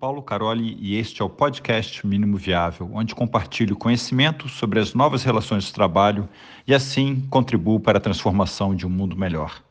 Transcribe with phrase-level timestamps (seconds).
[0.00, 5.22] Paulo Caroli e este é o podcast Mínimo Viável, onde compartilho conhecimento sobre as novas
[5.22, 6.26] relações de trabalho
[6.66, 9.62] e assim contribuo para a transformação de um mundo melhor.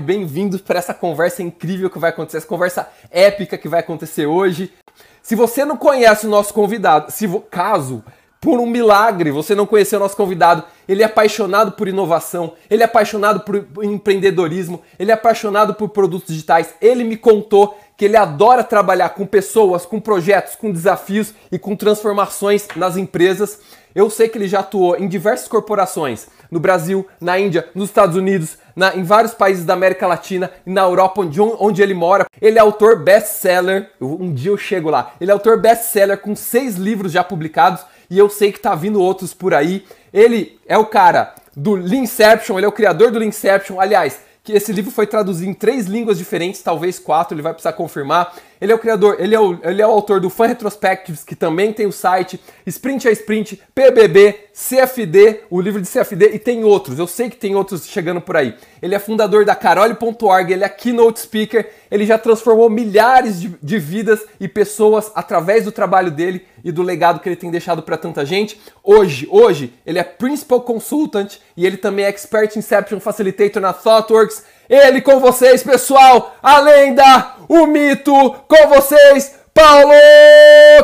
[0.00, 4.72] Bem-vindos para essa conversa incrível que vai acontecer, essa conversa épica que vai acontecer hoje.
[5.20, 8.02] Se você não conhece o nosso convidado, se caso
[8.40, 10.62] por um milagre, você não conheceu o nosso convidado.
[10.88, 16.28] Ele é apaixonado por inovação, ele é apaixonado por empreendedorismo, ele é apaixonado por produtos
[16.28, 16.74] digitais.
[16.80, 21.74] Ele me contou que ele adora trabalhar com pessoas, com projetos, com desafios e com
[21.74, 23.58] transformações nas empresas.
[23.92, 28.16] Eu sei que ele já atuou em diversas corporações, no Brasil, na Índia, nos Estados
[28.16, 32.26] Unidos, na, em vários países da América Latina e na Europa, onde, onde ele mora.
[32.40, 35.14] Ele é autor best-seller, um dia eu chego lá.
[35.20, 39.00] Ele é autor best-seller com seis livros já publicados e eu sei que tá vindo
[39.00, 39.84] outros por aí.
[40.12, 43.80] Ele é o cara do Leanception, ele é o criador do Leanception.
[43.80, 47.74] Aliás, que esse livro foi traduzido em três línguas diferentes, talvez quatro, ele vai precisar
[47.74, 48.34] confirmar.
[48.60, 51.36] Ele é o criador, ele é o, ele é o autor do Fan Retrospectives, que
[51.36, 56.64] também tem o site, Sprint a Sprint, PBB, CFD, o livro de CFD, e tem
[56.64, 58.54] outros, eu sei que tem outros chegando por aí.
[58.82, 63.78] Ele é fundador da Carole.org, ele é keynote speaker, ele já transformou milhares de, de
[63.78, 67.96] vidas e pessoas através do trabalho dele e do legado que ele tem deixado para
[67.96, 68.60] tanta gente.
[68.82, 74.44] Hoje, hoje, ele é Principal Consultant e ele também é Expert Inception Facilitator na ThoughtWorks.
[74.68, 78.12] Ele com vocês, pessoal, a lenda, o mito,
[78.46, 79.94] com vocês, Paulo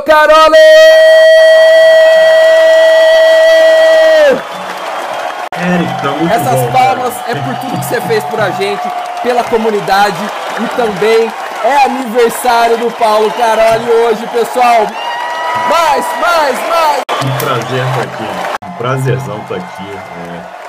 [0.07, 0.57] Carole!
[5.59, 7.31] Eric, Essas bom, palmas cara.
[7.31, 8.83] é por tudo que você fez por a gente,
[9.23, 10.17] pela comunidade
[10.61, 11.31] e também
[11.63, 14.87] é aniversário do Paulo Carole hoje, pessoal.
[15.69, 17.03] Mais, mais, mais!
[17.23, 19.91] Um prazer estar aqui, um prazerzão estar aqui.
[20.61, 20.64] É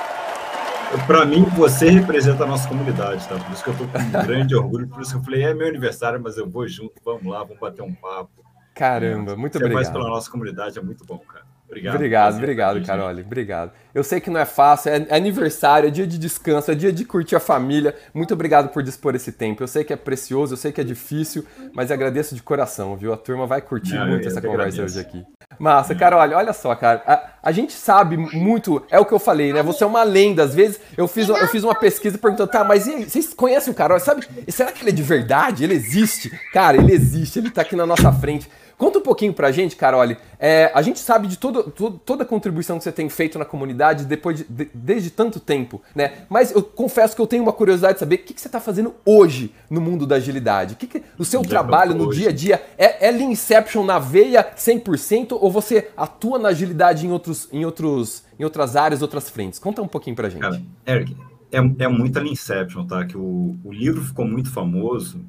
[1.06, 3.36] para mim, você representa a nossa comunidade, tá?
[3.36, 5.54] Por isso que eu estou com um grande orgulho, por isso que eu falei, é
[5.54, 8.44] meu aniversário, mas eu vou junto, vamos lá, vamos bater um papo.
[8.74, 9.84] Caramba, muito você obrigado.
[9.84, 11.44] Você faz pela nossa comunidade, é muito bom, cara.
[11.66, 11.94] Obrigado.
[11.96, 13.22] Obrigado, obrigado, Carole.
[13.22, 13.72] Obrigado.
[13.92, 17.04] Eu sei que não é fácil, é aniversário, é dia de descanso, é dia de
[17.04, 17.94] curtir a família.
[18.14, 19.62] Muito obrigado por dispor esse tempo.
[19.62, 23.12] Eu sei que é precioso, eu sei que é difícil, mas agradeço de coração, viu?
[23.12, 24.82] A turma vai curtir não, muito essa conversa agradeço.
[24.82, 25.26] hoje aqui.
[25.58, 27.02] Massa, Carole, olha só, cara.
[27.06, 29.62] A, a, gente sabe muito, é o que eu falei, né?
[29.62, 30.42] Você é uma lenda.
[30.42, 33.72] Às vezes eu fiz, eu fiz uma pesquisa perguntando, tá, mas e aí, vocês conhecem
[33.72, 34.00] o Carole?
[34.00, 34.26] Sabe?
[34.48, 35.64] Será que ele é de verdade?
[35.64, 36.30] Ele existe?
[36.52, 38.48] Cara, ele existe, ele tá aqui na nossa frente.
[38.78, 40.18] Conta um pouquinho pra gente, Carole.
[40.38, 43.44] É, a gente sabe de todo, todo, toda a contribuição que você tem feito na
[43.44, 46.12] comunidade depois de, de, desde tanto tempo, né?
[46.28, 48.60] Mas eu confesso que eu tenho uma curiosidade de saber o que, que você está
[48.60, 50.74] fazendo hoje no mundo da agilidade.
[50.74, 54.46] O que, que o seu trabalho no dia a dia é, é Leanception na veia
[54.54, 59.58] 100% ou você atua na agilidade em, outros, em, outros, em outras áreas, outras frentes?
[59.58, 60.42] Conta um pouquinho pra gente.
[60.42, 61.16] Cara, Eric,
[61.50, 63.06] é, é muita Leanception, tá?
[63.06, 65.24] Que o, o livro ficou muito famoso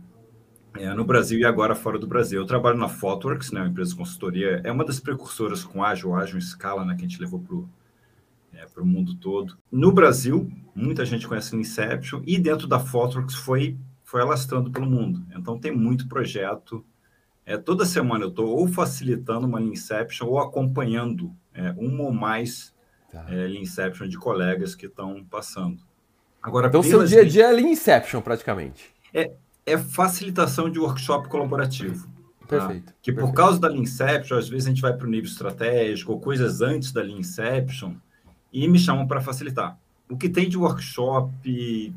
[0.80, 2.40] é, no Brasil e agora fora do Brasil.
[2.40, 6.16] Eu trabalho na Fotworks, né, uma empresa de consultoria, é uma das precursoras com ágil,
[6.16, 7.70] ágil escala, né, que a gente levou para o
[8.54, 9.58] é, mundo todo.
[9.72, 14.86] No Brasil, muita gente conhece o Inception e dentro da Fotworks foi, foi alastrando pelo
[14.86, 15.26] mundo.
[15.36, 16.86] Então tem muito projeto.
[17.46, 22.74] É, toda semana eu estou ou facilitando uma Inception ou acompanhando é, uma ou mais
[23.12, 23.26] tá.
[23.30, 25.82] é, Inception de colegas que estão passando.
[26.42, 28.94] Agora, então, seu dia a dia é Inception, praticamente.
[29.14, 29.32] É,
[29.68, 32.08] é facilitação de workshop colaborativo.
[32.48, 32.48] Tá?
[32.48, 32.86] Perfeito.
[32.86, 32.94] Tá?
[33.02, 33.30] Que perfeito.
[33.30, 36.62] por causa da Leanception, às vezes a gente vai para o nível estratégico ou coisas
[36.62, 37.96] antes da Leanception
[38.52, 39.78] e me chamam para facilitar.
[40.10, 41.94] O que tem de workshop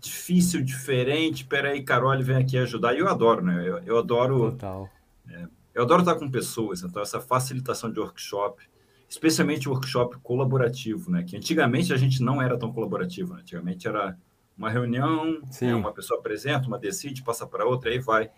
[0.00, 2.94] difícil, diferente, peraí, Carol, vem aqui ajudar.
[2.94, 3.68] E eu adoro, né?
[3.68, 4.52] Eu, eu adoro.
[4.52, 4.88] Total.
[5.28, 8.62] É, eu adoro estar com pessoas, então essa facilitação de workshop,
[9.08, 11.22] especialmente workshop colaborativo, né?
[11.22, 13.40] Que antigamente a gente não era tão colaborativo, né?
[13.42, 14.16] antigamente era
[14.58, 18.28] uma reunião, né, uma pessoa apresenta, uma decide, passa para outra, aí vai.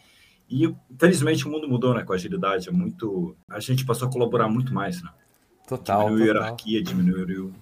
[0.49, 2.69] E, felizmente, o mundo mudou né, com a agilidade.
[2.69, 3.35] É muito...
[3.49, 5.03] A gente passou a colaborar muito mais.
[5.03, 5.09] Né?
[5.67, 6.05] Total.
[6.05, 6.43] Diminuiu total.
[6.43, 7.55] hierarquia, diminuiu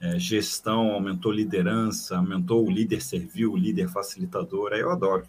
[0.00, 4.72] é, gestão, aumentou liderança, aumentou o líder servil, o líder facilitador.
[4.72, 5.24] Aí eu adoro.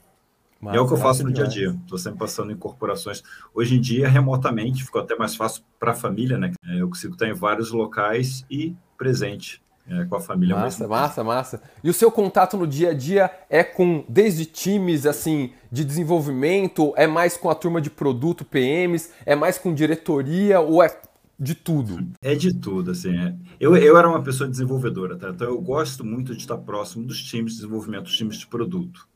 [0.64, 1.70] É o que eu faço no dia a dia.
[1.72, 3.24] Estou sempre passando em corporações.
[3.52, 6.54] Hoje em dia, remotamente, ficou até mais fácil para a família, né?
[6.64, 9.62] É, eu consigo estar em vários locais e presente
[9.92, 10.56] é, com a família.
[10.56, 11.62] Massa, massa, massa.
[11.84, 16.94] E o seu contato no dia a dia é com desde times assim de desenvolvimento,
[16.96, 20.98] é mais com a turma de produto PMs, é mais com diretoria ou é
[21.38, 22.08] de tudo?
[22.22, 23.18] É de tudo, assim.
[23.18, 23.36] É.
[23.60, 25.30] Eu, eu era uma pessoa desenvolvedora, tá?
[25.30, 29.08] Então eu gosto muito de estar próximo dos times de desenvolvimento, dos times de produto.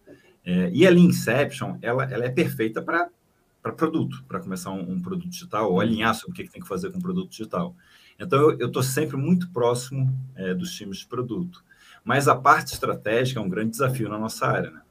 [0.44, 3.10] É, e a Inception, ela, ela é perfeita para
[3.62, 6.62] para produto, para começar um, um, produto digital, ou alinhar sobre o que, que tem
[6.62, 7.76] que fazer com o produto digital.
[8.20, 11.64] Então, eu estou sempre muito próximo é, dos times de produto.
[12.04, 14.72] Mas a parte estratégica é um grande desafio na nossa área.
[14.72, 14.82] Né?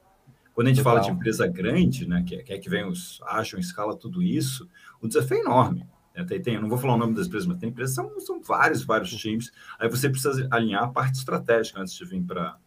[0.53, 0.95] Quando a gente Legal.
[0.95, 4.21] fala de empresa grande, né, que, é, que é que vem os acham, escala tudo
[4.21, 4.69] isso,
[5.01, 5.87] o desafio é enorme.
[6.13, 8.41] É, tem, tem, não vou falar o nome das empresas, mas tem empresas, são, são
[8.41, 9.51] vários, vários times.
[9.79, 12.57] Aí você precisa alinhar a parte estratégica antes de vir para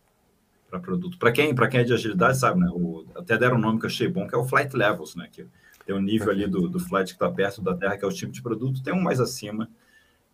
[0.68, 1.18] para produto.
[1.18, 2.68] Para quem, quem é de agilidade, sabe, né?
[2.70, 5.28] O, até deram um nome que eu achei bom, que é o Flight Levels, né?
[5.32, 5.46] Que
[5.86, 8.12] tem um nível ali do, do flight que está perto da Terra, que é o
[8.12, 9.70] tipo de produto, tem um mais acima,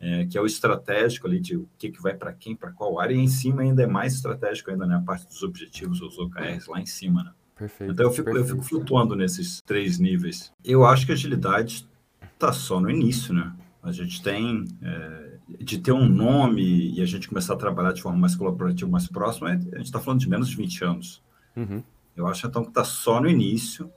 [0.00, 2.99] é, que é o estratégico ali, de o que, que vai para quem, para qual
[2.99, 4.96] área, e em cima ainda é mais estratégico ainda, né?
[4.96, 7.32] A parte dos objetivos, os OKRs, lá em cima, né?
[7.56, 7.93] Perfeito.
[7.93, 8.49] Então eu fico, perfeito.
[8.49, 10.52] eu fico flutuando nesses três níveis.
[10.64, 11.88] Eu acho que a agilidade
[12.35, 13.52] está só no início, né?
[13.82, 18.02] A gente tem é, de ter um nome e a gente começar a trabalhar de
[18.02, 21.23] forma mais colaborativa, mais próxima, a gente está falando de menos de 20 anos.
[21.55, 21.82] Uhum.
[22.17, 23.90] Eu acho então que está só no início.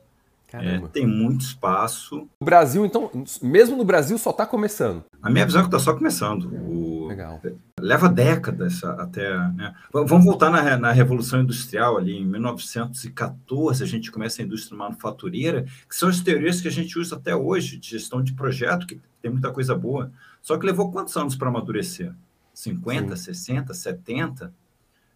[0.53, 2.27] É, tem muito espaço.
[2.39, 3.11] O Brasil, então,
[3.41, 5.03] mesmo no Brasil, só está começando.
[5.21, 6.45] A minha visão é que está só começando.
[6.45, 7.07] O...
[7.07, 7.41] Legal.
[7.79, 9.37] Leva décadas até.
[9.49, 9.75] Né?
[9.91, 15.65] Vamos voltar na, na Revolução Industrial, ali em 1914, a gente começa a indústria manufatureira,
[15.87, 19.01] que são as teorias que a gente usa até hoje, de gestão de projeto, que
[19.21, 20.11] tem muita coisa boa.
[20.41, 22.13] Só que levou quantos anos para amadurecer?
[22.53, 23.23] 50, Sim.
[23.33, 24.53] 60, 70?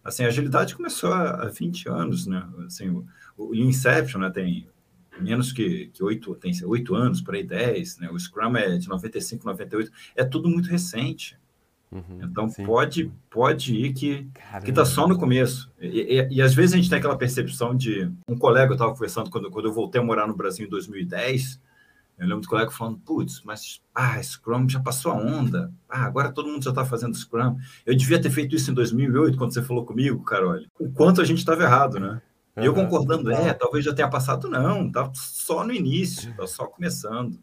[0.04, 2.46] Assim, a agilidade começou há 20 anos, né?
[2.66, 3.06] Assim, o,
[3.38, 4.68] o Inception né, tem
[5.20, 8.10] menos que, que 8, tem 8 anos, por aí 10, né?
[8.10, 11.40] O Scrum é de 95, 98, é tudo muito recente.
[11.92, 12.66] Uhum, então sim.
[12.66, 14.26] pode pode ir que
[14.64, 17.76] que está só no começo e, e, e, às vezes a gente tem aquela percepção
[17.76, 20.70] de um colega eu estava conversando quando, quando eu voltei a morar no Brasil em
[20.70, 21.60] 2010
[22.22, 25.74] eu lembro do colega falando, putz, mas ah, Scrum já passou a onda.
[25.90, 27.58] Ah, agora todo mundo já está fazendo Scrum.
[27.84, 30.60] Eu devia ter feito isso em 2008, quando você falou comigo, Carol.
[30.80, 32.22] O quanto a gente estava errado, né?
[32.58, 36.66] E eu concordando, é, talvez já tenha passado, não, tá só no início, tá só
[36.66, 37.40] começando.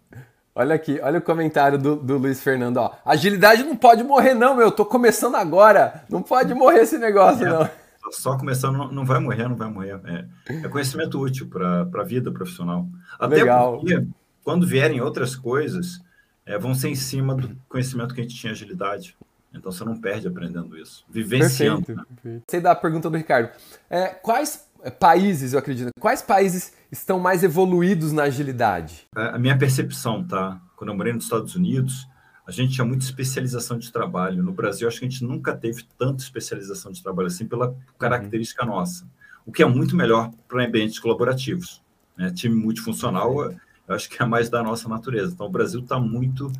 [0.54, 2.92] Olha aqui, olha o comentário do, do Luiz Fernando, ó.
[3.04, 4.72] Agilidade não pode morrer, não, meu.
[4.72, 6.04] Tô começando agora.
[6.10, 7.64] Não pode morrer esse negócio, é, não.
[7.64, 10.00] Tá só começando, não, não vai morrer, não vai morrer.
[10.04, 10.26] É,
[10.64, 12.88] é conhecimento útil para a vida profissional.
[13.18, 13.78] Até Legal.
[13.78, 14.04] porque
[14.42, 16.02] quando vierem outras coisas,
[16.44, 19.16] é, vão ser em cima do conhecimento que a gente tinha agilidade.
[19.54, 21.86] Então você não perde aprendendo isso, vivenciando.
[21.86, 22.04] Perfeito, né?
[22.22, 22.44] perfeito.
[22.48, 23.50] Sei da pergunta do Ricardo.
[23.88, 24.67] É, quais
[24.98, 29.06] países, eu acredito, quais países estão mais evoluídos na agilidade?
[29.14, 30.60] A minha percepção, tá?
[30.76, 32.06] Quando eu morei nos Estados Unidos,
[32.46, 34.42] a gente tinha muita especialização de trabalho.
[34.42, 38.64] No Brasil, acho que a gente nunca teve tanta especialização de trabalho assim pela característica
[38.64, 38.70] uhum.
[38.70, 39.06] nossa.
[39.44, 41.82] O que é muito melhor para ambientes colaborativos.
[42.16, 42.30] Né?
[42.30, 43.52] Time multifuncional
[43.88, 45.32] eu acho que é mais da nossa natureza.
[45.32, 46.52] Então, o Brasil está muito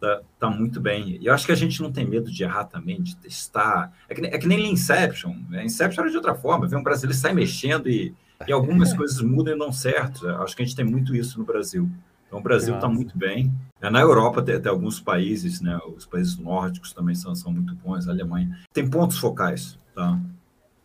[0.00, 1.18] tá, tá, muito bem.
[1.20, 3.92] E eu acho que a gente não tem medo de errar também, de testar.
[4.08, 5.34] É que, é que nem Inception.
[5.48, 5.64] Né?
[5.64, 6.66] Inception era de outra forma.
[6.66, 8.14] Vem um brasileiro sai mexendo e,
[8.46, 10.26] e algumas coisas mudam e dão certo.
[10.26, 11.90] Eu acho que a gente tem muito isso no Brasil.
[12.26, 13.52] Então, o Brasil está muito bem.
[13.80, 15.78] É, na Europa tem, tem, alguns países, né?
[15.96, 18.06] Os países nórdicos também são, são muito bons.
[18.06, 20.20] A Alemanha tem pontos focais, tá?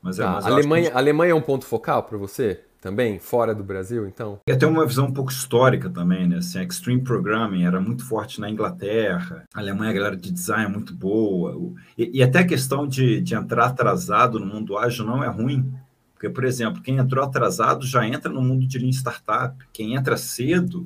[0.01, 0.31] Mas, é, tá.
[0.33, 0.95] mas a Alemanha, gente...
[0.95, 2.63] Alemanha é um ponto focal para você?
[2.83, 4.41] Também, fora do Brasil, então?
[4.45, 6.39] E até uma visão um pouco histórica também, né?
[6.39, 10.68] Assim, Extreme Programming era muito forte na Inglaterra, a Alemanha, a galera de design é
[10.68, 11.57] muito boa,
[11.97, 15.74] e, e até a questão de, de entrar atrasado no mundo ágil não é ruim,
[16.13, 20.18] porque, por exemplo, quem entrou atrasado já entra no mundo de Lean Startup, quem entra
[20.18, 20.86] cedo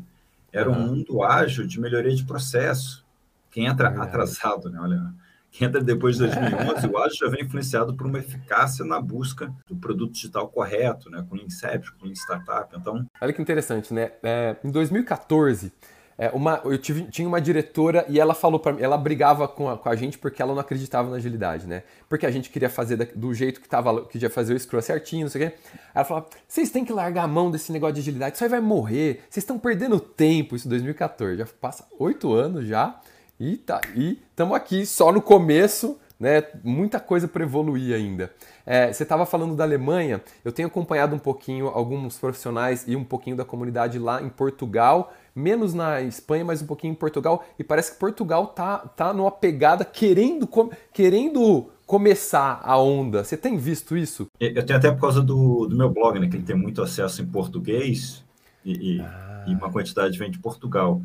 [0.54, 0.78] era uhum.
[0.78, 3.04] um mundo ágil de melhoria de processo,
[3.50, 4.80] quem entra é atrasado, né?
[4.80, 5.12] Olha,
[5.52, 9.54] que entra depois de 2011, o ágil já vem influenciado por uma eficácia na busca
[9.68, 11.26] do produto digital correto, né?
[11.28, 12.76] com o Inception, com o Startup.
[12.76, 13.06] Então...
[13.20, 14.12] Olha que interessante, né?
[14.22, 15.72] É, em 2014,
[16.18, 19.70] é, uma, eu tive, tinha uma diretora e ela falou para mim, ela brigava com
[19.70, 21.84] a, com a, gente porque ela não acreditava na agilidade, né?
[22.10, 24.82] Porque a gente queria fazer da, do jeito que tava, que ia fazer o Scrum
[24.82, 25.58] certinho, não sei o quê.
[25.94, 28.60] Ela falava: vocês têm que largar a mão desse negócio de agilidade, isso aí vai
[28.60, 30.56] morrer, vocês estão perdendo tempo.
[30.56, 33.00] Isso em 2014, já passa oito anos já.
[33.40, 36.44] E tá, e estamos aqui só no começo, né?
[36.64, 38.32] Muita coisa para evoluir ainda.
[38.66, 43.04] É, você estava falando da Alemanha, eu tenho acompanhado um pouquinho alguns profissionais e um
[43.04, 47.64] pouquinho da comunidade lá em Portugal, menos na Espanha, mas um pouquinho em Portugal, e
[47.64, 50.50] parece que Portugal tá, tá numa pegada querendo,
[50.92, 53.24] querendo começar a onda.
[53.24, 54.26] Você tem visto isso?
[54.40, 56.28] Eu tenho até por causa do, do meu blog, né?
[56.28, 58.24] Que ele tem muito acesso em português
[58.66, 59.46] e, e, ah.
[59.48, 61.00] e uma quantidade vem de Portugal.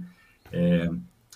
[0.51, 0.89] É,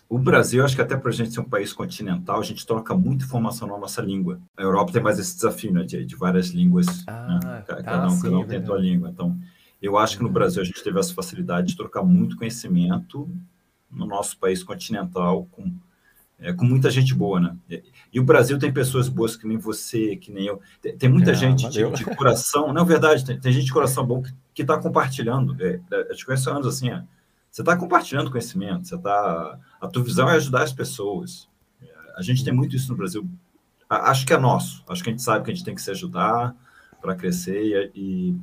[0.08, 2.94] o Brasil, acho que até para a gente ser um país continental, a gente troca
[2.94, 4.40] muita informação na nossa língua.
[4.56, 6.86] A Europa tem mais esse desafio, né, de, de várias línguas.
[7.06, 7.64] Ah, né?
[7.66, 9.10] Cada tá, um, sim, cada um tem a sua língua.
[9.10, 9.36] Então,
[9.82, 13.28] eu acho que no Brasil a gente teve essa facilidade de trocar muito conhecimento
[13.90, 15.72] no nosso país continental com,
[16.38, 17.56] é, com muita gente boa, né?
[17.68, 17.82] E,
[18.14, 20.60] e, o Brasil tem pessoas boas que nem você, que nem eu.
[20.80, 23.72] Tem, tem muita é, gente de, de, coração, não é verdade, tem, tem, gente de
[23.72, 24.22] coração bom
[24.54, 25.56] que está compartilhando.
[25.60, 27.02] É, é, eu te conheço há anos assim, é,
[27.56, 29.58] você está compartilhando conhecimento, você está.
[29.80, 31.48] A tua visão é ajudar as pessoas.
[32.14, 33.26] A gente tem muito isso no Brasil.
[33.88, 34.84] Acho que é nosso.
[34.86, 36.54] Acho que a gente sabe que a gente tem que se ajudar
[37.00, 38.36] para crescer e,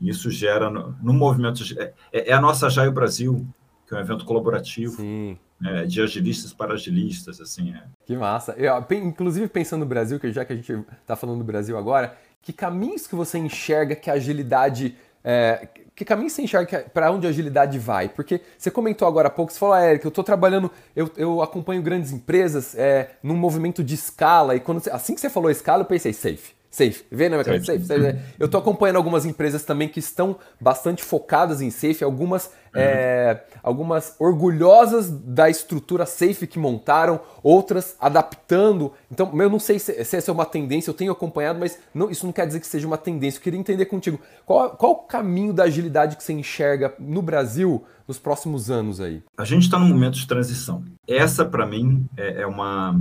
[0.00, 1.62] e, isso gera no, no movimento.
[1.78, 3.46] É, é, a nossa Jaio Brasil,
[3.86, 4.96] que é um evento colaborativo.
[4.96, 5.38] Sim.
[5.62, 7.74] É, de agilistas para agilistas, assim.
[7.74, 7.82] É.
[8.06, 8.52] Que massa.
[8.52, 12.16] Eu, inclusive, pensando no Brasil, que já que a gente está falando do Brasil agora,
[12.40, 15.68] que caminhos que você enxerga que a agilidade é,
[16.00, 18.08] que caminho você enxerga para onde a agilidade vai?
[18.08, 21.42] Porque você comentou agora há pouco, você falou, ah, Eric, eu estou trabalhando, eu, eu
[21.42, 25.82] acompanho grandes empresas é, num movimento de escala, e quando assim que você falou escala,
[25.82, 26.54] eu pensei, safe.
[26.70, 27.04] Safe.
[27.10, 27.66] Vê na minha cabeça?
[27.66, 27.84] Safe.
[27.84, 28.18] safe.
[28.38, 32.80] Eu estou acompanhando algumas empresas também que estão bastante focadas em safe, algumas, uhum.
[32.80, 38.92] é, algumas orgulhosas da estrutura safe que montaram, outras adaptando.
[39.10, 42.08] Então, eu não sei se, se essa é uma tendência, eu tenho acompanhado, mas não,
[42.08, 43.38] isso não quer dizer que seja uma tendência.
[43.38, 47.84] Eu queria entender contigo qual, qual o caminho da agilidade que você enxerga no Brasil
[48.06, 49.22] nos próximos anos aí.
[49.36, 50.84] A gente está num momento de transição.
[51.08, 52.96] Essa, para mim, é, é uma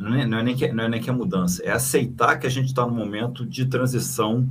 [0.00, 2.46] não é, não é, nem, que, não é nem que a mudança, é aceitar que
[2.46, 4.48] a gente está num momento de transição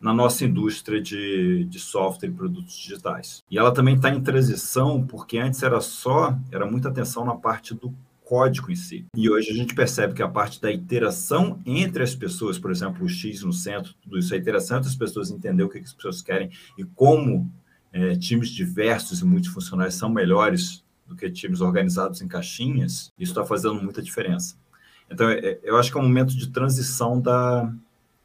[0.00, 3.42] na nossa indústria de, de software e produtos digitais.
[3.50, 7.74] E ela também está em transição porque antes era só, era muita atenção na parte
[7.74, 7.92] do
[8.24, 9.06] código em si.
[9.16, 13.04] E hoje a gente percebe que a parte da interação entre as pessoas, por exemplo,
[13.04, 15.94] o X no centro, tudo isso, a interação entre as pessoas, entender o que as
[15.94, 17.50] pessoas querem e como
[17.90, 23.44] é, times diversos e multifuncionais são melhores do que times organizados em caixinhas, isso está
[23.44, 24.56] fazendo muita diferença.
[25.10, 27.72] Então, é, é, eu acho que é um momento de transição da,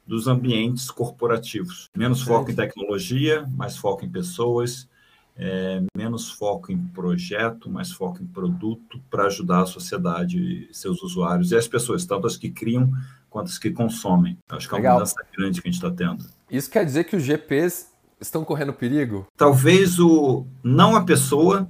[0.06, 1.88] dos ambientes corporativos.
[1.96, 4.88] Menos foco em tecnologia, mais foco em pessoas,
[5.36, 11.50] é, menos foco em projeto, mais foco em produto para ajudar a sociedade, seus usuários
[11.50, 12.90] e as pessoas, tanto as que criam
[13.28, 14.38] quanto as que consomem.
[14.48, 14.94] Acho que é uma Legal.
[14.94, 16.24] mudança grande que a gente está tendo.
[16.50, 19.26] Isso quer dizer que os GPs estão correndo perigo?
[19.36, 21.68] Talvez o não a pessoa,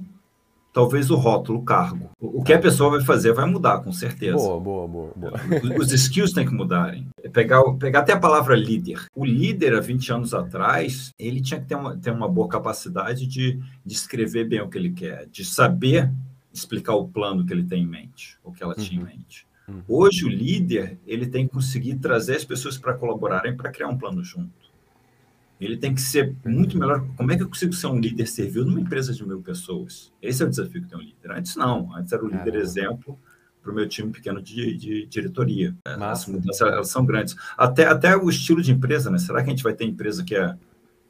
[0.75, 2.11] talvez o rótulo, o cargo.
[2.19, 4.35] O que a pessoa vai fazer vai mudar, com certeza.
[4.35, 5.13] Boa, boa, boa.
[5.15, 5.79] boa.
[5.79, 7.07] Os skills têm que mudarem.
[7.23, 9.05] É pegar, pegar até a palavra líder.
[9.15, 13.25] O líder, há 20 anos atrás, ele tinha que ter uma, ter uma boa capacidade
[13.25, 16.11] de, de escrever bem o que ele quer, de saber
[16.53, 19.07] explicar o plano que ele tem em mente, ou que ela tinha uhum.
[19.07, 19.47] em mente.
[19.69, 19.81] Uhum.
[19.87, 23.97] Hoje, o líder, ele tem que conseguir trazer as pessoas para colaborarem para criar um
[23.97, 24.64] plano junto.
[25.59, 27.05] Ele tem que ser muito melhor.
[27.15, 30.11] Como é que eu consigo ser um líder servil numa empresa de mil pessoas?
[30.21, 31.31] Esse é o desafio que tem um líder.
[31.31, 33.17] Antes não, antes era o líder exemplo
[33.61, 35.75] para o meu time pequeno de, de diretoria.
[35.83, 37.35] As mudanças elas são grandes.
[37.57, 39.17] Até, até o estilo de empresa, né?
[39.17, 40.55] Será que a gente vai ter empresa que é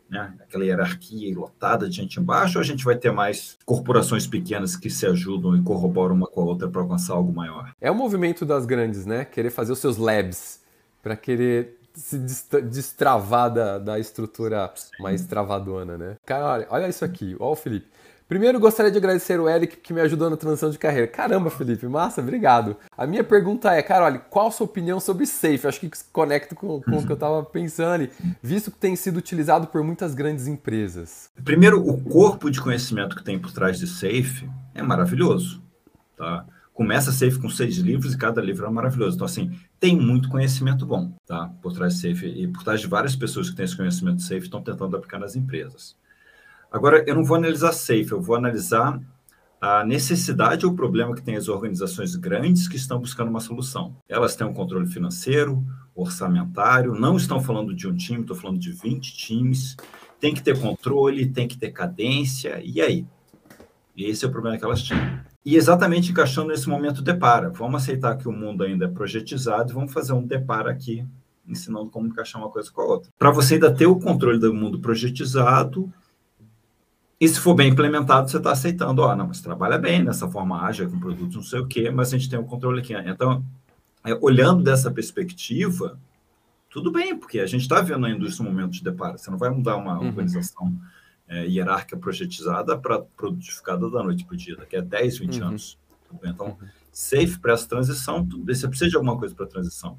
[0.10, 4.76] né, aquela hierarquia lotada de gente embaixo, ou a gente vai ter mais corporações pequenas
[4.76, 7.74] que se ajudam e corroboram uma com a outra para alcançar algo maior?
[7.82, 9.26] É o movimento das grandes, né?
[9.26, 10.62] Querer fazer os seus labs
[11.02, 12.18] para querer se
[12.62, 14.92] destravar da, da estrutura Sim.
[15.00, 16.16] mais travadona, né?
[16.26, 17.88] Cara, olha, olha isso aqui, olha o Felipe.
[18.28, 21.06] Primeiro, gostaria de agradecer o Eric que me ajudou na transição de carreira.
[21.08, 22.76] Caramba, Felipe, massa, obrigado.
[22.98, 25.68] A minha pergunta é, cara, olha, qual a sua opinião sobre Safe?
[25.68, 28.12] Acho que se conecta com, com o que eu estava pensando ali,
[28.42, 31.30] visto que tem sido utilizado por muitas grandes empresas.
[31.44, 35.62] Primeiro, o corpo de conhecimento que tem por trás de Safe é maravilhoso,
[36.18, 36.46] tá?
[36.76, 39.16] Começa Safe com seis livros e cada livro é maravilhoso.
[39.16, 41.50] Então, assim, tem muito conhecimento bom, tá?
[41.62, 44.42] Por trás de Safe e por trás de várias pessoas que têm esse conhecimento Safe
[44.42, 45.96] estão tentando aplicar nas empresas.
[46.70, 49.02] Agora, eu não vou analisar Safe, eu vou analisar
[49.62, 53.96] a necessidade ou o problema que tem as organizações grandes que estão buscando uma solução.
[54.10, 55.66] Elas têm um controle financeiro,
[55.96, 59.78] orçamentário, não estão falando de um time, estou falando de 20 times,
[60.20, 63.06] tem que ter controle, tem que ter cadência, e aí?
[63.96, 65.24] E esse é o problema que elas tinham.
[65.46, 67.50] E exatamente encaixando nesse momento depara.
[67.50, 71.06] Vamos aceitar que o mundo ainda é projetizado e vamos fazer um depara aqui,
[71.48, 73.12] ensinando como encaixar uma coisa com a outra.
[73.18, 75.94] Para você ainda ter o controle do mundo projetizado,
[77.22, 80.28] e se for bem implementado, você está aceitando, ó, oh, não, mas trabalha bem nessa
[80.28, 82.82] forma ágil, com produtos não sei o quê, mas a gente tem o um controle
[82.82, 82.94] aqui.
[82.94, 83.46] Então,
[84.04, 86.00] é, olhando dessa perspectiva,
[86.70, 89.18] tudo bem, porque a gente está vendo a indústria um momento de depara.
[89.18, 90.08] Você não vai mudar uma uhum.
[90.08, 90.76] organização
[91.28, 95.48] é, hierárquica projetizada para produtificada da noite para o dia, daqui a 10, 20 uhum.
[95.48, 95.80] anos.
[96.24, 96.68] Então, uhum.
[96.92, 99.98] safe para essa transição, você precisa de alguma coisa para a transição.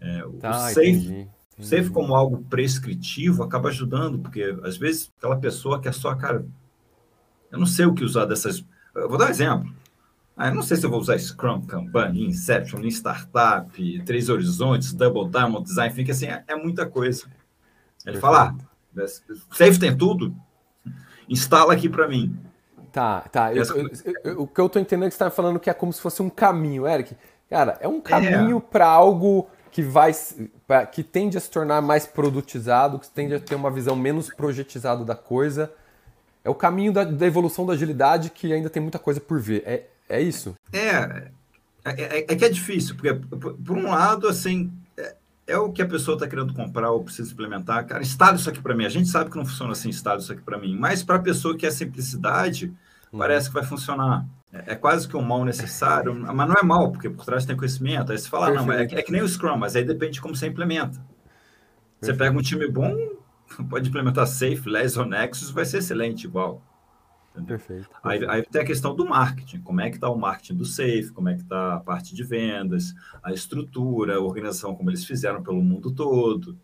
[0.00, 1.66] É, o tá, safe, entendi, entendi.
[1.66, 6.44] safe como algo prescritivo acaba ajudando, porque às vezes aquela pessoa que é só, cara,
[7.50, 8.64] eu não sei o que usar dessas.
[8.94, 9.72] Eu vou dar um exemplo.
[10.36, 15.30] Ah, eu não sei se eu vou usar Scrum, Kanban, Inception, Startup, Três Horizontes, Double
[15.30, 17.26] Diamond Design, fica assim, é, é muita coisa.
[18.06, 18.71] Ele fala, ah,
[19.50, 20.34] Safe tem tudo?
[21.28, 22.36] Instala aqui para mim.
[22.92, 23.54] Tá, tá.
[23.54, 23.90] Eu, eu,
[24.24, 26.00] eu, o que eu tô entendendo é que você tá falando que é como se
[26.00, 27.16] fosse um caminho, Eric.
[27.48, 28.60] Cara, é um caminho é.
[28.60, 30.12] para algo que vai
[30.66, 34.28] pra, que tende a se tornar mais produtizado, que tende a ter uma visão menos
[34.28, 35.72] projetizada da coisa.
[36.44, 39.62] É o caminho da, da, evolução da agilidade que ainda tem muita coisa por ver.
[39.64, 40.54] É, é isso?
[40.72, 41.30] É.
[41.84, 44.72] É, é, é, que é difícil, porque, por, por um lado, assim,
[45.52, 47.86] é, o que a pessoa está querendo comprar ou precisa implementar.
[47.86, 48.84] Cara, instala isso aqui para mim.
[48.84, 50.76] A gente sabe que não funciona assim, instala isso aqui para mim.
[50.76, 52.72] Mas para a pessoa que é simplicidade,
[53.12, 53.18] hum.
[53.18, 54.26] parece que vai funcionar.
[54.52, 57.56] É, é, quase que um mal necessário, mas não é mal, porque por trás tem
[57.56, 58.12] conhecimento.
[58.12, 58.66] Aí você fala, Perfeito.
[58.66, 61.00] não, é, é, que nem o Scrum, mas aí depende de como você implementa.
[62.00, 62.94] Você pega um time bom,
[63.70, 66.60] pode implementar Safe, Less ou Nexus, vai ser excelente igual.
[67.46, 67.88] Perfeito.
[68.02, 71.10] Aí, aí, tem a questão do marketing, como é que está o marketing do Safe,
[71.12, 75.42] como é que está a parte de vendas, a estrutura, a organização, como eles fizeram
[75.42, 76.58] pelo mundo todo.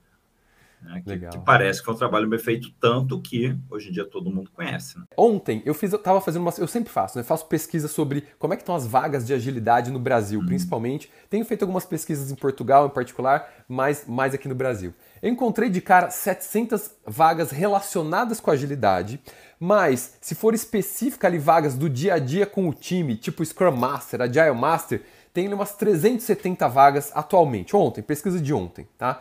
[0.82, 1.02] Né?
[1.04, 4.30] Que, que, parece que foi um trabalho bem feito tanto que hoje em dia todo
[4.30, 4.98] mundo conhece.
[4.98, 5.04] Né?
[5.16, 7.24] Ontem eu fiz, eu tava fazendo uma, eu sempre faço, né?
[7.24, 10.46] Faço pesquisa sobre como é que estão as vagas de agilidade no Brasil, hum.
[10.46, 11.10] principalmente.
[11.28, 14.94] Tenho feito algumas pesquisas em Portugal, em particular, mas mais aqui no Brasil.
[15.20, 19.20] Eu encontrei de cara 700 vagas relacionadas com agilidade,
[19.58, 23.76] mas se for específica ali vagas do dia a dia com o time, tipo Scrum
[23.76, 25.02] Master, Agile Master,
[25.34, 29.20] tem umas 370 vagas atualmente, ontem, pesquisa de ontem, tá?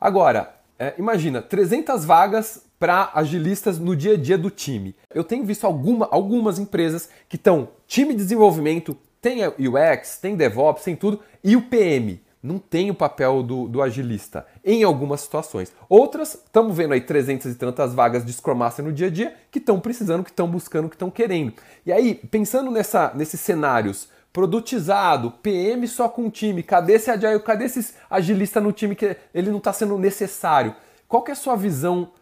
[0.00, 4.94] Agora, é, imagina, 300 vagas para agilistas no dia a dia do time.
[5.12, 10.84] Eu tenho visto alguma, algumas empresas que estão time de desenvolvimento, tem UX, tem DevOps,
[10.84, 15.72] tem tudo, e o PM não tem o papel do, do agilista em algumas situações.
[15.88, 19.34] Outras, estamos vendo aí 300 e tantas vagas de Scrum Master no dia a dia
[19.50, 21.54] que estão precisando, que estão buscando, que estão querendo.
[21.84, 27.64] E aí, pensando nessa, nesses cenários, produtizado, PM só com time, cadê esse agile, cadê
[27.64, 30.74] esse agilista no time que ele não está sendo necessário?
[31.06, 32.12] Qual que é a sua visão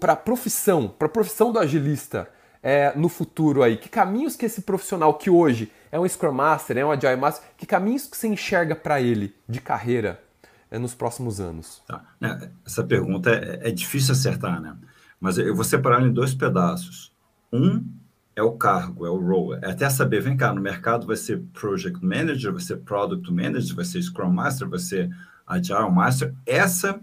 [0.00, 2.28] para a profissão, para a profissão do agilista
[2.62, 3.76] é, no futuro aí?
[3.76, 7.46] Que caminhos que esse profissional que hoje é um Scrum Master, é um Agile Master,
[7.56, 10.22] que caminhos que você enxerga para ele de carreira
[10.70, 11.82] é, nos próximos anos?
[11.86, 12.02] Tá.
[12.20, 14.74] É, essa pergunta é, é, difícil acertar, né?
[15.20, 17.12] Mas eu vou separar em dois pedaços.
[17.52, 17.84] Um
[18.34, 19.58] é o cargo, é o role.
[19.62, 23.74] É até saber, vem cá, no mercado vai ser Project Manager, vai ser Product Manager,
[23.76, 25.10] vai ser Scrum Master, vai ser
[25.46, 26.34] Agile Master.
[26.46, 27.00] Essa,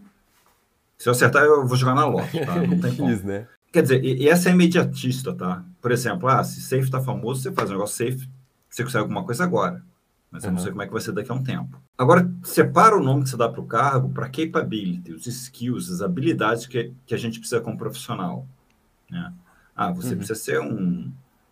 [0.97, 2.55] se eu acertar, eu vou jogar na loja, tá?
[2.55, 3.15] Não tem como.
[3.23, 3.47] né?
[3.71, 5.63] Quer dizer, e, e essa é imediatista, tá?
[5.81, 8.27] Por exemplo, ah, se Safe está famoso, você faz um negócio Safe,
[8.69, 9.83] você consegue alguma coisa agora,
[10.31, 11.79] mas eu não sei como é que vai ser daqui a um tempo.
[11.97, 16.01] Agora, separa o nome que você dá para o cargo para capability, os skills, as
[16.01, 18.47] habilidades que, que a gente precisa como profissional.
[19.09, 19.33] Né?
[19.81, 20.17] Ah, você uhum.
[20.17, 21.09] precisa ser um,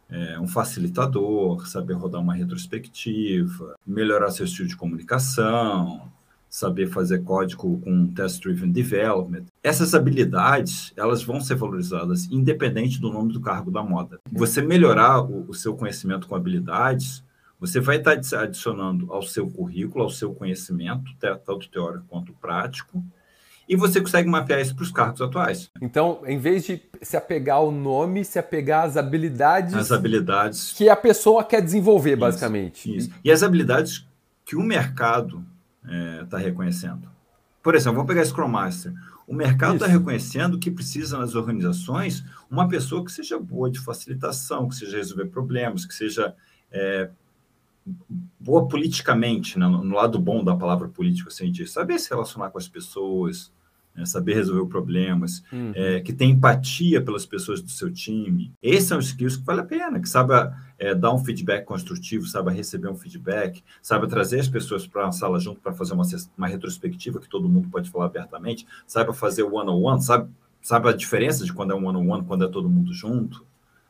[0.09, 6.11] é, um facilitador, saber rodar uma retrospectiva, melhorar seu estilo de comunicação,
[6.49, 9.45] saber fazer código com test-driven development.
[9.63, 14.19] Essas habilidades, elas vão ser valorizadas independente do nome do cargo da moda.
[14.29, 17.23] Você melhorar o, o seu conhecimento com habilidades,
[17.57, 21.13] você vai estar adicionando ao seu currículo, ao seu conhecimento,
[21.45, 23.01] tanto teórico quanto prático,
[23.67, 25.69] e você consegue mapear isso para os cargos atuais.
[25.81, 29.73] Então, em vez de se apegar ao nome, se apegar às habilidades.
[29.73, 30.73] As habilidades.
[30.73, 32.95] Que a pessoa quer desenvolver, isso, basicamente.
[32.95, 33.11] Isso.
[33.23, 34.07] E as habilidades
[34.45, 35.43] que o mercado
[36.23, 37.09] está é, reconhecendo.
[37.61, 38.93] Por exemplo, vamos pegar Scrum Master.
[39.27, 44.69] O mercado está reconhecendo que precisa nas organizações uma pessoa que seja boa de facilitação,
[44.69, 46.33] que seja resolver problemas, que seja
[46.71, 47.09] é,
[48.39, 52.57] boa politicamente, né, no lado bom da palavra política, assim, de saber se relacionar com
[52.57, 53.51] as pessoas,
[53.97, 55.71] né, saber resolver problemas, uhum.
[55.73, 58.53] é, que tem empatia pelas pessoas do seu time.
[58.61, 62.51] Esses são skills que vale a pena, que saiba é, dar um feedback construtivo, saiba
[62.51, 66.05] receber um feedback, saiba trazer as pessoas para uma sala junto para fazer uma,
[66.37, 70.29] uma retrospectiva que todo mundo pode falar abertamente, saiba fazer o one-on-one, sabe,
[70.61, 73.43] sabe a diferença de quando é um one-on-one, quando é todo mundo junto,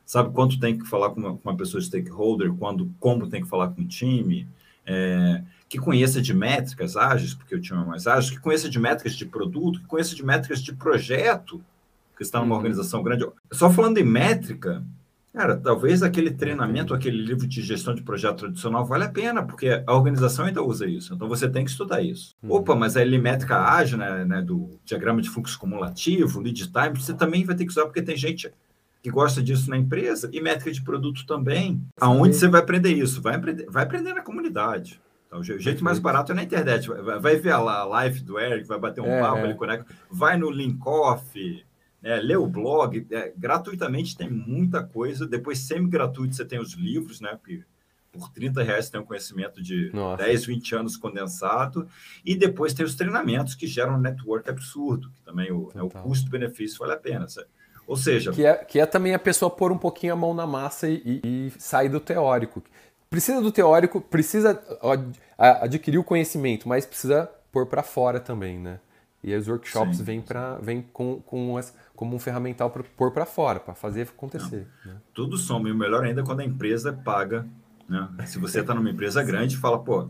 [0.06, 3.48] sabe quanto tem que falar com uma, com uma pessoa stakeholder, quando, como tem que
[3.48, 4.48] falar com o time,
[4.86, 8.78] é, que conheça de métricas ágeis, porque o time é mais ágil, que conheça de
[8.78, 11.62] métricas de produto, que conheça de métricas de projeto,
[12.16, 12.56] que está numa uhum.
[12.56, 13.26] organização grande.
[13.52, 14.82] Só falando em métrica,
[15.32, 19.82] cara, talvez aquele treinamento, aquele livro de gestão de projeto tradicional vale a pena, porque
[19.86, 21.14] a organização ainda usa isso.
[21.14, 22.34] Então você tem que estudar isso.
[22.42, 22.52] Uhum.
[22.52, 27.12] Opa, mas a métrica ágil, né, né, do diagrama de fluxo cumulativo, lead time, você
[27.12, 28.50] também vai ter que usar, porque tem gente
[29.02, 31.80] que gosta disso na empresa e métrica de produto também.
[32.00, 33.20] Aonde você vai aprender isso?
[33.20, 35.00] Vai aprender, vai aprender na comunidade.
[35.28, 36.88] Então, o jeito mais barato é na internet.
[36.88, 39.44] Vai, ver a live do Eric, vai bater um é, papo, é.
[39.44, 39.94] ele conecta.
[40.10, 41.64] Vai no Linkoff,
[42.02, 43.06] né, lê o blog.
[43.10, 45.26] É, gratuitamente tem muita coisa.
[45.26, 47.36] Depois, semi-gratuito, você tem os livros, né?
[47.36, 47.62] Porque
[48.10, 50.24] por 30 reais você tem um conhecimento de Nossa.
[50.24, 51.86] 10, 20 anos condensado.
[52.24, 55.90] E depois tem os treinamentos que geram um network absurdo, que também o, né, o
[55.90, 57.28] custo-benefício vale a pena.
[57.28, 57.48] Sabe?
[57.86, 58.32] Ou seja.
[58.32, 61.20] Que é, que é também a pessoa pôr um pouquinho a mão na massa e,
[61.24, 62.62] e sair do teórico.
[63.10, 64.62] Precisa do teórico, precisa
[65.38, 68.80] adquirir o conhecimento, mas precisa pôr para fora também, né?
[69.22, 73.26] E os workshops vêm, pra, vêm com, com as, como um ferramental para pôr para
[73.26, 74.66] fora, para fazer acontecer.
[74.84, 74.94] Né?
[75.12, 77.44] Tudo soma, e o melhor ainda é quando a empresa paga
[77.88, 78.08] Né?
[78.26, 80.08] Se você está numa empresa grande, fala, pô,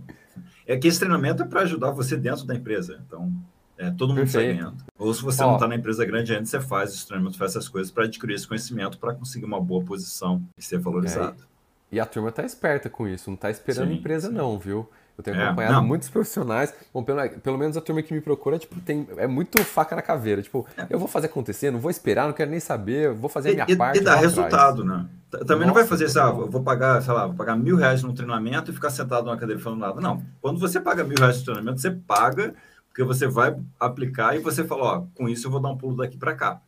[0.66, 3.00] é que esse treinamento é para ajudar você dentro da empresa.
[3.06, 3.32] Então,
[3.78, 4.84] é, todo mundo sai ganhando.
[4.98, 7.52] Ou se você Ó, não está na empresa grande ainda, você faz esse treinamento, faz
[7.52, 11.42] essas coisas para adquirir esse conhecimento, para conseguir uma boa posição e ser valorizado.
[11.42, 11.57] É,
[11.90, 14.34] e a turma está esperta com isso, não está esperando sim, empresa sim.
[14.34, 14.88] não, viu?
[15.18, 15.84] Eu tenho é, acompanhado não.
[15.84, 16.72] muitos profissionais.
[16.94, 20.02] Bom, pelo, pelo, menos a turma que me procura, tipo, tem, é muito faca na
[20.02, 20.40] caveira.
[20.40, 20.86] Tipo, é.
[20.88, 23.66] eu vou fazer acontecer, não vou esperar, não quero nem saber, vou fazer a minha
[23.68, 23.98] e, parte.
[23.98, 25.02] E dá resultado, atrás.
[25.02, 25.08] né?
[25.28, 28.02] Também Nossa, não vai fazer isso, ah, vou pagar, sei lá, vou pagar mil reais
[28.02, 30.00] num treinamento e ficar sentado numa cadeira falando nada.
[30.00, 30.22] Não.
[30.40, 32.54] Quando você paga mil reais no treinamento, você paga,
[32.88, 35.96] porque você vai aplicar e você fala, ó, com isso eu vou dar um pulo
[35.96, 36.60] daqui para cá.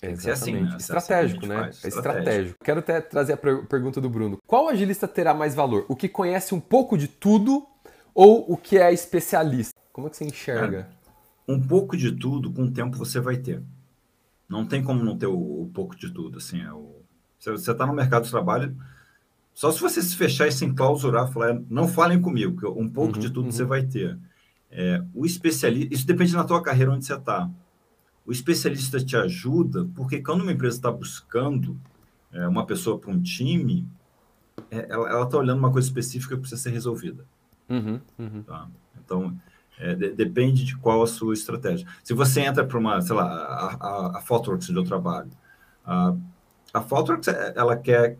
[0.00, 0.62] Tem assim, Exatamente.
[0.62, 0.76] Assim, né?
[0.76, 1.70] Estratégico, né?
[1.84, 2.64] É estratégico.
[2.64, 4.38] Quero até trazer a pergunta do Bruno.
[4.46, 5.86] Qual agilista terá mais valor?
[5.88, 7.66] O que conhece um pouco de tudo
[8.14, 9.78] ou o que é especialista?
[9.92, 10.88] Como é que você enxerga?
[11.48, 13.62] É, um pouco de tudo, com o tempo você vai ter.
[14.48, 16.38] Não tem como não ter o, o pouco de tudo.
[16.38, 17.02] Assim, é o,
[17.38, 18.76] você está no mercado de trabalho,
[19.56, 23.14] só se você se fechar e se enclausurar, falar, não falem comigo, que um pouco
[23.14, 23.52] uhum, de tudo uhum.
[23.52, 24.18] você vai ter.
[24.70, 27.50] É, o especialista, isso depende da tua carreira onde você está.
[28.26, 31.78] O especialista te ajuda, porque quando uma empresa está buscando
[32.32, 33.86] é, uma pessoa para um time,
[34.70, 37.24] é, ela está olhando uma coisa específica que precisa ser resolvida.
[37.68, 38.42] Uhum, uhum.
[38.42, 38.68] Tá?
[39.04, 39.36] Então,
[39.78, 41.86] é, de, depende de qual a sua estratégia.
[42.02, 45.30] Se você entra para uma, sei lá, a, a, a Photoworks onde eu trabalho,
[45.84, 46.14] a,
[46.74, 48.18] a é, ela quer,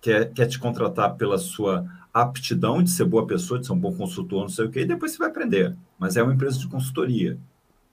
[0.00, 3.92] quer, quer te contratar pela sua aptidão de ser boa pessoa, de ser um bom
[3.94, 5.76] consultor, não sei o quê, e depois você vai aprender.
[5.98, 7.38] Mas é uma empresa de consultoria.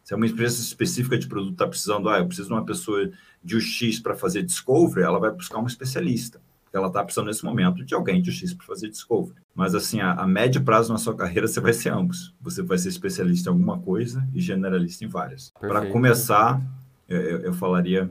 [0.10, 3.12] Se é uma empresa específica de produto está precisando, ah, eu preciso de uma pessoa
[3.44, 6.42] de UX para fazer discovery, ela vai buscar um especialista
[6.72, 9.36] ela está precisando nesse momento de alguém de X para fazer discovery.
[9.56, 12.32] Mas assim, a, a, médio prazo na sua carreira você vai ser ambos.
[12.40, 15.52] Você vai ser especialista em alguma coisa e generalista em várias.
[15.60, 16.62] Para começar,
[17.08, 18.08] eu, eu, falaria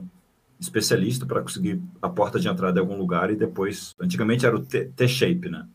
[0.59, 4.59] especialista para conseguir a porta de entrada em algum lugar e depois, antigamente era o
[4.59, 5.65] T-shape, né?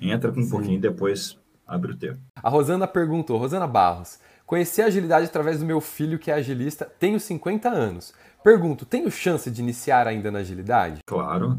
[0.00, 0.50] Entra com um Sim.
[0.50, 2.16] pouquinho e depois abre o T.
[2.42, 4.18] A Rosana perguntou, Rosana Barros,
[4.50, 8.12] conheci a agilidade através do meu filho que é agilista, tenho 50 anos.
[8.42, 10.98] Pergunto, tenho chance de iniciar ainda na agilidade?
[11.06, 11.56] Claro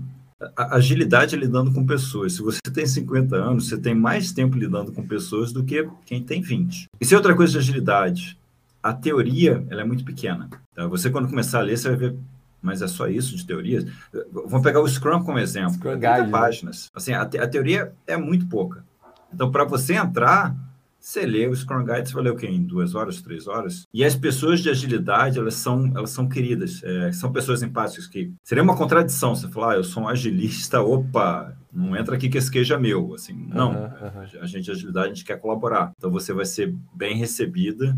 [0.57, 2.33] a agilidade é lidando com pessoas.
[2.33, 6.23] Se você tem 50 anos, você tem mais tempo lidando com pessoas do que quem
[6.23, 6.87] tem 20.
[6.99, 8.35] Isso é outra coisa de agilidade.
[8.81, 10.49] A teoria ela é muito pequena.
[10.73, 10.87] Tá?
[10.87, 12.15] Você, quando começar a ler, você vai ver,
[12.59, 13.85] mas é só isso de teorias?
[14.31, 15.75] Vamos pegar o Scrum como exemplo.
[15.75, 16.29] Scrum 30 né?
[16.31, 16.89] páginas.
[16.91, 18.83] Assim, a, te a teoria é muito pouca.
[19.31, 20.55] Então, para você entrar,
[21.01, 22.47] você lê o Scrum Guide, você vai ler o quê?
[22.47, 23.87] Em duas horas, três horas?
[23.91, 28.31] E as pessoas de agilidade, elas são, elas são queridas, é, são pessoas empáticas que...
[28.43, 32.37] Seria uma contradição você falar, ah, eu sou um agilista, opa, não entra aqui que
[32.37, 33.15] esse queijo é meu.
[33.15, 34.41] Assim, não, uhum, uhum.
[34.41, 35.91] a gente de agilidade, a gente quer colaborar.
[35.97, 37.97] Então, você vai ser bem recebida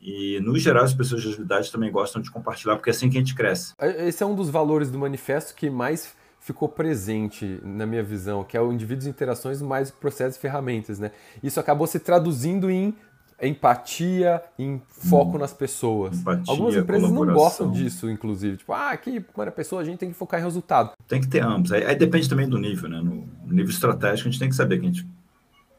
[0.00, 3.16] e, no geral, as pessoas de agilidade também gostam de compartilhar, porque é assim que
[3.16, 3.72] a gente cresce.
[3.80, 8.54] Esse é um dos valores do manifesto que mais ficou presente na minha visão, que
[8.54, 11.10] é o indivíduos e interações mais processos e ferramentas, né?
[11.42, 12.94] Isso acabou se traduzindo em
[13.42, 16.18] empatia, em foco hum, nas pessoas.
[16.18, 18.58] Empatia, Algumas empresas não gostam disso, inclusive.
[18.58, 20.92] Tipo, ah, aqui, para a pessoa, a gente tem que focar em resultado.
[21.08, 21.72] Tem que ter ambos.
[21.72, 23.00] Aí, aí depende também do nível, né?
[23.00, 25.08] No nível estratégico, a gente tem que saber que a gente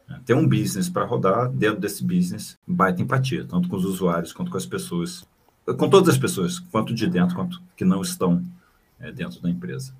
[0.08, 4.32] né, tem um business para rodar, dentro desse business, baita empatia, tanto com os usuários
[4.32, 5.24] quanto com as pessoas,
[5.64, 8.42] com todas as pessoas, quanto de dentro quanto que não estão
[8.98, 9.94] é, dentro da empresa.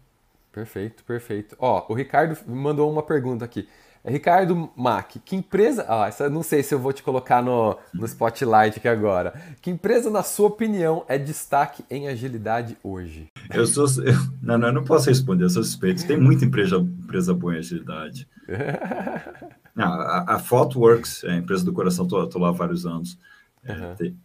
[0.56, 1.54] Perfeito, perfeito.
[1.58, 3.68] Ó, o Ricardo mandou uma pergunta aqui.
[4.02, 5.84] É Ricardo Mack, que empresa.
[5.86, 9.34] Ah, essa não sei se eu vou te colocar no, no spotlight aqui agora.
[9.60, 13.28] Que empresa, na sua opinião, é destaque em agilidade hoje?
[13.52, 13.84] Eu sou.
[14.02, 16.06] Eu, não, não, eu não posso responder, eu sou suspeito.
[16.06, 18.26] Tem muita empresa, empresa boa em agilidade.
[19.76, 23.18] não, a, a Thoughtworks é a empresa do coração, estou lá há vários anos.
[23.68, 23.94] Uhum.
[23.94, 24.16] tem,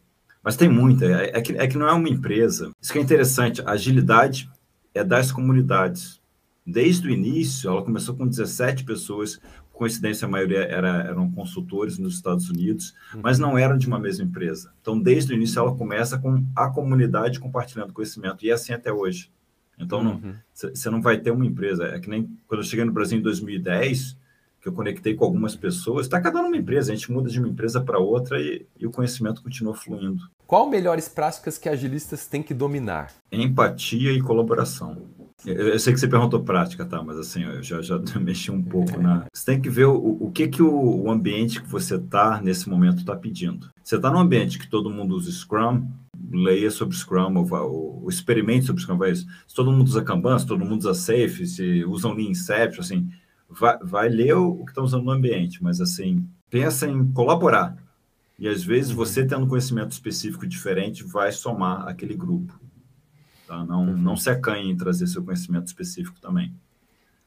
[0.42, 1.04] mas tem muita.
[1.04, 2.72] É, é, que, é que não é uma empresa.
[2.82, 3.62] Isso que é interessante.
[3.66, 4.50] A agilidade
[4.96, 6.21] é das comunidades
[6.66, 9.40] desde o início, ela começou com 17 pessoas,
[9.82, 13.22] coincidência, a maioria era, eram consultores nos Estados Unidos, uhum.
[13.24, 14.72] mas não eram de uma mesma empresa.
[14.80, 18.94] Então, desde o início, ela começa com a comunidade compartilhando conhecimento, e é assim até
[18.94, 19.32] hoje.
[19.80, 20.22] Então,
[20.54, 20.74] você uhum.
[20.86, 21.86] não, não vai ter uma empresa.
[21.86, 24.16] É que nem quando eu cheguei no Brasil em 2010,
[24.62, 27.50] que eu conectei com algumas pessoas, está cada uma empresa, a gente muda de uma
[27.50, 30.30] empresa para outra e, e, o conhecimento continua fluindo.
[30.46, 33.12] Qual melhores práticas que agilistas têm que dominar?
[33.32, 35.10] Empatia e colaboração.
[35.46, 37.02] Eu, sei que você perguntou prática, tá?
[37.02, 39.26] Mas assim, eu já, já mexi um pouco na.
[39.34, 42.70] Você tem que ver o, o que, que o, o ambiente que você está nesse
[42.70, 43.70] momento está pedindo.
[43.84, 45.88] Você está num ambiente que todo mundo usa Scrum,
[46.32, 48.98] leia sobre Scrum, ou, ou, ou experimente sobre Scrum.
[48.98, 49.26] Vai, se
[49.56, 53.10] todo mundo usa Kanban, se todo mundo usa Safe, se usam Lean Inception, assim,
[53.50, 57.76] vai, vai ler o, o que está usando no ambiente, mas assim, pensa em colaborar.
[58.38, 62.60] E às vezes você tendo conhecimento específico diferente vai somar aquele grupo.
[63.52, 63.66] Tá?
[63.66, 66.54] Não, não se acanhe em trazer seu conhecimento específico também.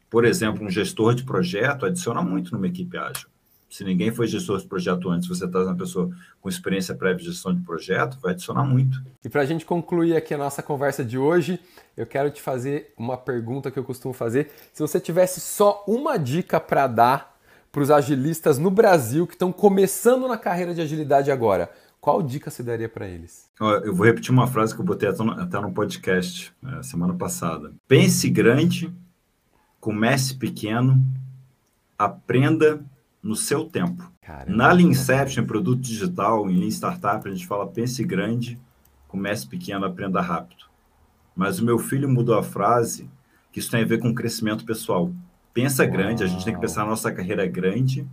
[0.08, 3.28] Por exemplo, um gestor de projeto adiciona muito numa equipe ágil.
[3.68, 6.10] Se ninguém foi gestor de projeto antes, você traz uma pessoa
[6.40, 9.04] com experiência prévia de gestão de projeto, vai adicionar muito.
[9.22, 11.60] E para a gente concluir aqui a nossa conversa de hoje,
[11.94, 14.50] eu quero te fazer uma pergunta que eu costumo fazer.
[14.72, 17.34] Se você tivesse só uma dica para dar
[17.70, 21.70] para os agilistas no Brasil que estão começando na carreira de agilidade agora,
[22.04, 23.50] qual dica você daria para eles?
[23.58, 27.72] Eu vou repetir uma frase que eu botei até no podcast é, semana passada.
[27.88, 28.94] Pense grande,
[29.80, 31.02] comece pequeno,
[31.98, 32.84] aprenda
[33.22, 34.12] no seu tempo.
[34.20, 34.54] Caramba.
[34.54, 38.60] Na Lean Inception, em produto digital, em Lean Startup, a gente fala pense grande,
[39.08, 40.66] comece pequeno, aprenda rápido.
[41.34, 43.08] Mas o meu filho mudou a frase
[43.50, 45.10] que isso tem a ver com crescimento pessoal.
[45.54, 45.92] Pensa Uau.
[45.92, 48.06] grande, a gente tem que pensar na nossa carreira grande,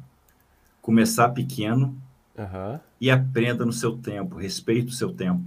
[0.82, 2.01] começar pequeno
[2.42, 2.80] uhum.
[3.00, 5.44] e aprenda no seu tempo, respeite o seu tempo.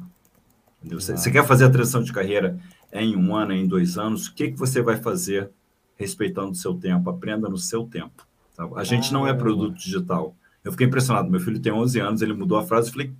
[0.82, 2.58] Você, você, quer fazer a transição de carreira
[2.92, 5.50] em um ano, em dois anos, o que, que você vai fazer
[5.96, 7.08] respeitando o seu tempo?
[7.08, 8.26] Aprenda no seu tempo.
[8.54, 8.68] Tá?
[8.76, 10.34] A gente não é produto digital.
[10.62, 11.30] Eu fiquei impressionado.
[11.30, 12.88] Meu filho tem 11 anos, ele mudou a frase.
[12.88, 13.12] Eu falei,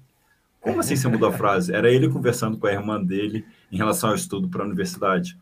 [0.60, 1.74] como assim você mudou a frase?
[1.74, 5.38] Era ele conversando com a irmã dele em relação ao estudo para a universidade.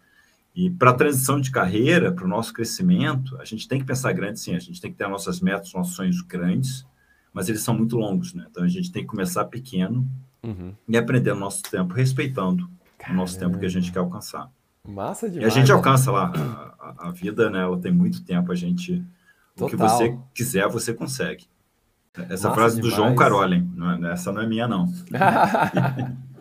[0.55, 4.13] E para a transição de carreira, para o nosso crescimento, a gente tem que pensar
[4.13, 4.55] grande, sim.
[4.55, 6.85] A gente tem que ter nossas metas, nossos sonhos grandes,
[7.33, 8.47] mas eles são muito longos, né?
[8.51, 10.09] Então a gente tem que começar pequeno
[10.43, 10.75] uhum.
[10.89, 12.69] e aprender o nosso tempo, respeitando
[12.99, 13.15] Caramba.
[13.15, 14.51] o nosso tempo que a gente quer alcançar.
[14.87, 15.45] Massa demais.
[15.45, 15.75] E a gente né?
[15.75, 16.33] alcança lá.
[16.79, 17.61] A, a, vida, né?
[17.61, 18.51] Ela tem muito tempo.
[18.51, 19.05] A gente
[19.57, 19.67] Total.
[19.67, 21.47] O que você quiser, você consegue.
[22.15, 22.95] Essa massa frase demais.
[22.95, 24.87] do João Carolin, não é, essa não é minha, não.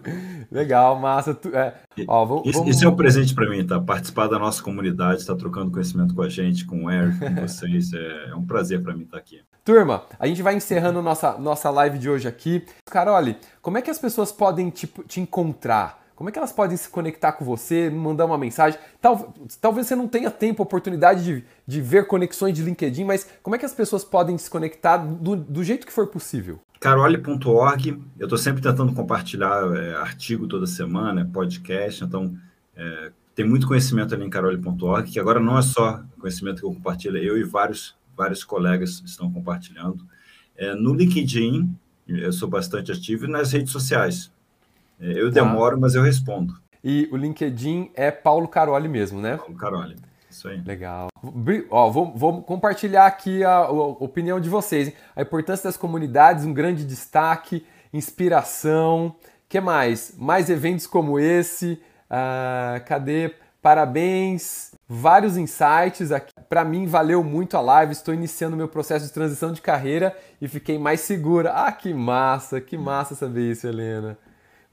[0.51, 1.37] Legal, massa.
[1.53, 1.73] É,
[2.07, 3.79] ó, vamos, isso, isso, é um presente para mim, tá?
[3.79, 7.35] Participar da nossa comunidade, estar tá trocando conhecimento com a gente, com o Eric, com
[7.47, 7.93] vocês.
[7.93, 9.41] É, é um prazer para mim estar tá aqui.
[9.63, 12.65] Turma, a gente vai encerrando nossa, nossa live de hoje aqui.
[12.85, 16.01] Carole, como é que as pessoas podem te, te encontrar?
[16.15, 18.79] Como é que elas podem se conectar com você, mandar uma mensagem?
[19.01, 23.55] Tal, talvez você não tenha tempo, oportunidade de, de ver conexões de LinkedIn, mas como
[23.55, 26.59] é que as pessoas podem se conectar do, do jeito que for possível?
[26.81, 32.35] Carole.org, eu estou sempre tentando compartilhar é, artigo toda semana, podcast, então
[32.75, 36.73] é, tem muito conhecimento ali em carole.org, que agora não é só conhecimento que eu
[36.73, 40.03] compartilho, eu e vários, vários colegas estão compartilhando.
[40.57, 41.71] É, no LinkedIn,
[42.07, 44.31] eu sou bastante ativo, e nas redes sociais.
[44.99, 45.39] É, eu tá.
[45.39, 46.59] demoro, mas eu respondo.
[46.83, 49.37] E o LinkedIn é Paulo Caroli mesmo, né?
[49.37, 49.97] Paulo Caroli.
[50.31, 50.61] Isso aí.
[50.61, 51.09] Legal.
[51.69, 54.87] Ó, vou, vou compartilhar aqui a, a, opinião de vocês.
[54.87, 54.93] Hein?
[55.15, 59.15] A importância das comunidades, um grande destaque, inspiração.
[59.47, 60.15] que mais?
[60.17, 61.81] Mais eventos como esse.
[62.09, 63.35] Ah, cadê?
[63.61, 64.71] Parabéns.
[64.87, 66.33] Vários insights aqui.
[66.49, 67.91] Para mim, valeu muito a live.
[67.91, 71.51] Estou iniciando meu processo de transição de carreira e fiquei mais segura.
[71.53, 74.17] Ah, que massa, que massa saber isso, Helena.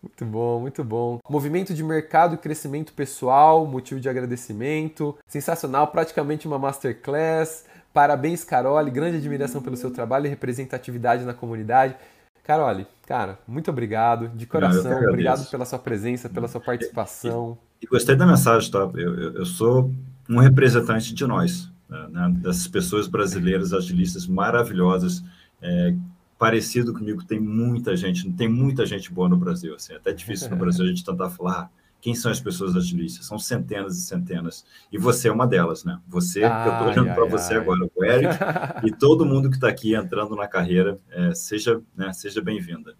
[0.03, 1.19] Muito bom, muito bom.
[1.29, 5.17] Movimento de mercado e crescimento pessoal, motivo de agradecimento.
[5.27, 7.65] Sensacional, praticamente uma masterclass.
[7.93, 8.91] Parabéns, Carole.
[8.91, 11.97] Grande admiração pelo seu trabalho e representatividade na comunidade.
[12.45, 15.03] Carole, cara, muito obrigado, de coração.
[15.03, 17.59] Não, obrigado pela sua presença, pela sua participação.
[17.83, 18.89] E, e, gostei da mensagem, tá?
[18.95, 19.93] Eu, eu, eu, sou
[20.31, 22.35] um representante de nós, né?
[22.39, 25.23] dessas pessoas brasileiras agilistas maravilhosas.
[25.61, 25.95] É,
[26.39, 29.75] parecido comigo, tem muita gente, tem muita gente boa no Brasil.
[29.75, 31.71] Assim, é até difícil no Brasil a gente tentar falar ah,
[32.01, 33.27] quem são as pessoas agilistas.
[33.27, 34.65] São centenas e centenas.
[34.93, 35.99] E você é uma delas, né?
[36.07, 37.61] Você, ai, eu estou olhando para você ai.
[37.61, 38.35] agora, o Eric,
[38.87, 42.95] e todo mundo que está aqui entrando na carreira, é, seja, né, seja bem-vinda.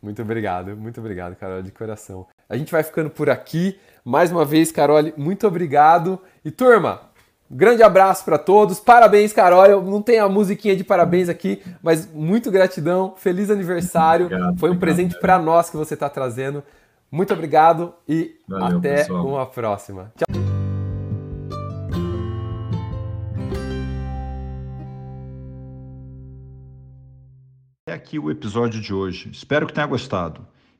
[0.00, 2.26] Muito obrigado, muito obrigado, Carol, de coração.
[2.48, 3.78] A gente vai ficando por aqui.
[4.04, 6.20] Mais uma vez, Carol, muito obrigado.
[6.44, 7.11] E turma,
[7.52, 8.80] grande abraço para todos.
[8.80, 9.66] Parabéns, Carol.
[9.66, 13.14] Eu não tenho a musiquinha de parabéns aqui, mas muito gratidão.
[13.16, 14.26] Feliz aniversário.
[14.26, 16.62] Obrigado, Foi um obrigado, presente para nós que você está trazendo.
[17.10, 19.26] Muito obrigado e Valeu, até pessoal.
[19.26, 20.12] uma próxima.
[20.16, 20.42] Tchau.
[27.86, 29.30] É aqui o episódio de hoje.
[29.30, 30.46] Espero que tenha gostado.